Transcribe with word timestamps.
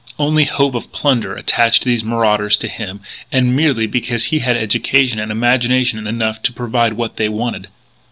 Only 0.17 0.45
hope 0.45 0.73
of 0.73 0.91
plunder 0.91 1.35
attached 1.35 1.83
these 1.83 2.03
marauders 2.03 2.57
to 2.57 2.67
him, 2.67 3.01
and 3.31 3.55
merely 3.55 3.85
because 3.85 4.25
he 4.25 4.39
had 4.39 4.57
education 4.57 5.19
and 5.19 5.31
imagination 5.31 6.07
enough 6.07 6.41
to 6.41 6.51
provide 6.51 6.93
what 6.93 7.17
they 7.17 7.29
wanted. 7.29 7.67